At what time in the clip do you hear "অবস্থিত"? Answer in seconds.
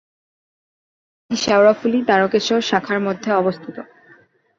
3.33-3.77